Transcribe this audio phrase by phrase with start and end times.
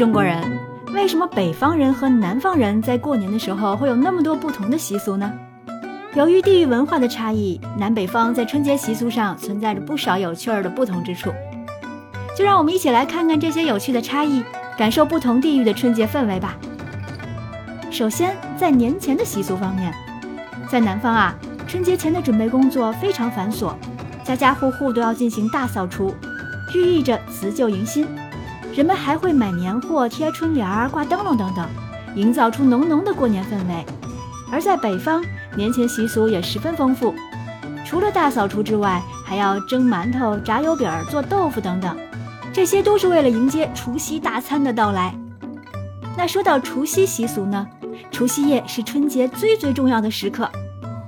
[0.00, 0.58] 中国人，
[0.94, 5.30] 为什么北方人和南方人在过年的时候会有那么多不同的习俗呢？
[6.14, 11.30] 由于地域文化的差异，南北方在春节习俗上存在着不少有趣儿的不同之处。
[12.34, 14.42] 就让我们一起来看看这些有趣的差异，
[14.74, 16.56] 感受不同地域的春节氛围吧。
[17.90, 19.92] 首先，在年前的习俗方面，
[20.66, 21.34] 在南方啊，
[21.66, 23.74] 春节前的准备工作非常繁琐，
[24.24, 26.14] 家家户户都要进行大扫除，
[26.74, 28.08] 寓意着辞旧迎新。
[28.74, 31.66] 人们还会买年货、贴春联儿、挂灯笼等等，
[32.14, 33.84] 营造出浓浓的过年氛围。
[34.50, 35.22] 而在北方，
[35.56, 37.14] 年前习俗也十分丰富，
[37.84, 41.96] 除了大扫除之外，还要蒸馒头、炸油饼、做豆腐等等，
[42.52, 45.14] 这些都是为了迎接除夕大餐的到来。
[46.16, 47.66] 那说到除夕习俗呢，
[48.10, 50.50] 除夕夜是春节最最重要的时刻，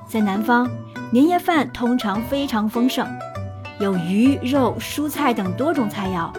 [0.08, 0.68] 在南方，
[1.10, 3.06] 年夜饭通常非常丰盛，
[3.80, 6.30] 有鱼肉、蔬菜等多种菜肴。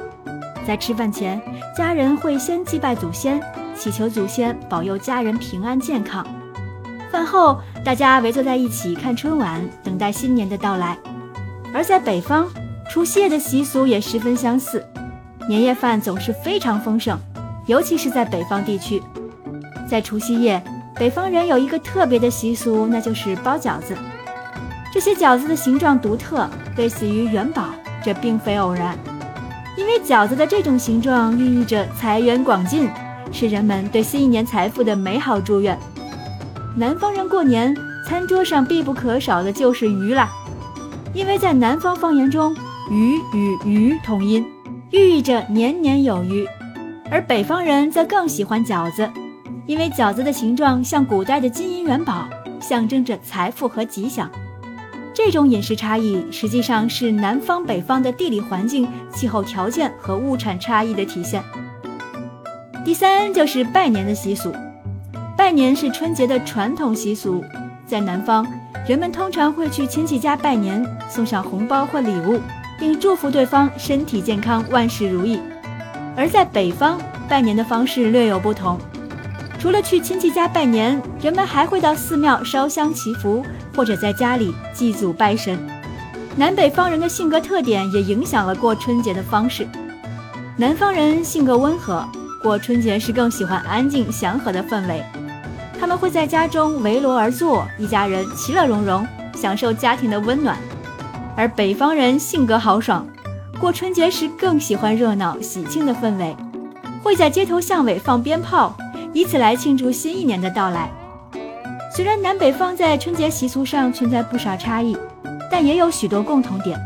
[0.66, 1.41] 在吃饭前，
[1.76, 3.41] 家人会先祭拜祖先，
[3.76, 6.26] 祈求祖先保佑家人平安健康。
[7.12, 10.98] 饭后，大家围坐在一起看春晚，等待新年的到来。
[11.73, 12.48] 而在北方，
[12.90, 14.84] 除夕夜的习俗也十分相似，
[15.48, 17.20] 年夜饭总是非常丰盛，
[17.68, 19.01] 尤其是在北方地区。
[19.88, 20.63] 在除夕夜，
[20.95, 23.95] 北方人有一个特别的习俗，那就是包饺子。
[24.93, 27.66] 这些饺子的形状独特，类似于元宝，
[28.04, 28.98] 这并非偶然。
[29.76, 32.90] 因为饺子的这种形状寓意着财源广进，
[33.32, 35.77] 是人们对新一年财富的美好祝愿。
[36.76, 37.76] 南方人过年
[38.07, 40.29] 餐桌上必不可少的就是鱼啦，
[41.13, 42.55] 因为在南方方言中，
[42.91, 44.46] 鱼与鱼同音，
[44.91, 46.48] 寓意着年年有余。
[47.12, 49.10] 而北方人则更喜欢饺子，
[49.66, 52.27] 因为饺子的形状像古代的金银元宝，
[52.60, 54.29] 象征着财富和吉祥。
[55.14, 61.44] 这种饮食差异实际上是南方北方的地理环境、气候条件和物产差异的体现。
[62.84, 64.52] 第三就是拜年的习俗，
[65.38, 67.44] 拜年是春节的传统习俗。
[67.85, 68.46] 在南方，
[68.88, 72.40] 人们通常会去亲戚家拜年，送上红包或礼物，
[72.79, 75.38] 并祝福对方身体健康、万事如意；
[76.18, 78.79] 而在北方，拜年的方式略有不同。
[79.63, 83.41] 除了去亲戚家拜年，人们还会到寺庙烧香祈福，
[83.74, 85.57] 或者在家里祭祖拜神。
[86.35, 89.66] 南北方人的性格特点也影响了过春节的方式。
[90.57, 92.06] 南方人性格温和，
[92.41, 95.02] 过春节是更喜欢安静祥和的氛围。
[95.79, 100.57] 他们会在家中围罗而坐，一家人其乐融融，享受家庭的温暖。
[101.38, 103.07] 而北方人性格豪爽，
[103.62, 106.35] 过春节时更喜欢热闹喜庆的氛围，
[107.02, 108.75] 会在街头巷尾放鞭炮。
[109.13, 110.91] 以此来庆祝新一年的到来。
[111.96, 114.97] 虽然南北方在春节习俗上存在不少差异，
[115.51, 116.79] 但也有许多共同点。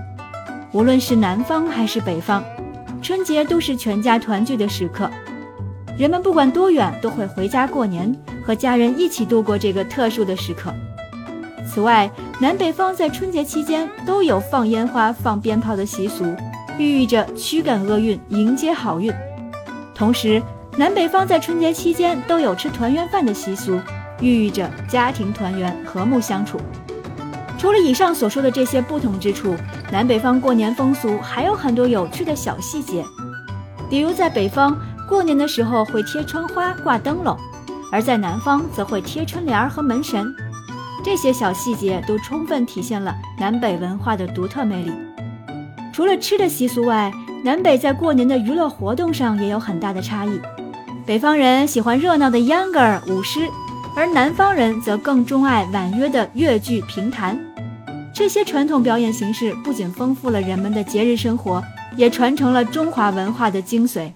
[0.74, 2.44] 无论是南方还是北方，
[3.02, 5.10] 春节都是全家团聚的时刻。
[5.98, 8.14] 人们不管多远，都会回家过年，
[8.46, 10.74] 和家人一起度过这个特殊的时刻。
[11.66, 16.26] 此外，南北方在春节期间都有放烟花、放鞭炮的习俗，
[16.78, 19.12] 寓意着驱赶厄运，迎接好运。
[19.96, 20.42] 同时，
[20.78, 23.80] 南北方在春节期间都有吃团圆饭的习俗，
[24.22, 26.62] 寓意着家庭团圆、和睦相处。
[27.58, 29.56] 除了以上所说的这些不同之处，
[29.92, 33.04] 南北方过年风俗还有很多有趣的小细节。
[33.90, 34.78] 比如在北方
[35.10, 37.36] 过年的时候会贴窗花、挂灯笼，
[37.92, 40.32] 而在南方则会贴春联儿和门神。
[41.04, 44.92] 这些小细节都充分体现了南北文化的独特魅力。
[45.92, 47.12] 除了吃的习俗外，
[47.44, 50.40] 南北在过年的娱乐活动上也有很大的差异。
[51.08, 53.48] 北方人喜欢热闹的秧歌儿、舞狮，
[53.96, 57.40] 而南方人则更钟爱婉约的越剧、评弹。
[58.14, 61.64] 这些传统表演形式不仅丰富了人们的节日生活，
[61.96, 64.12] 也传承了中华文化的精髓。